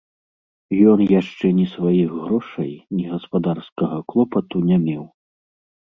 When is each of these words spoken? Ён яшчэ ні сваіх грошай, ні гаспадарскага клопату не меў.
Ён 0.93 0.99
яшчэ 1.19 1.51
ні 1.59 1.67
сваіх 1.75 2.09
грошай, 2.23 2.71
ні 2.97 3.03
гаспадарскага 3.13 3.97
клопату 4.13 4.57
не 4.69 4.85
меў. 4.91 5.03